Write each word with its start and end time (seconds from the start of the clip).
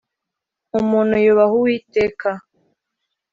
Umuntu 0.79 1.15
yubaha 1.25 1.53
uwiteka. 1.59 2.29